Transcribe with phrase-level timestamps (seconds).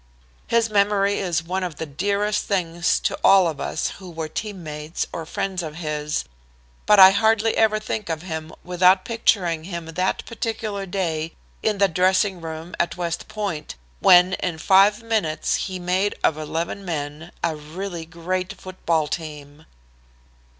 [0.47, 4.63] His memory is one of the dearest things to all of us who were team
[4.63, 6.25] mates or friends of his,
[6.87, 11.87] but I hardly ever think of him without picturing him that particular day in the
[11.87, 17.55] dressing room at West Point, when in five minutes he made of eleven men a
[17.55, 19.67] really great football team."